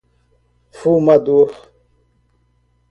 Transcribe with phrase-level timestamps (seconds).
[0.77, 1.37] Fumador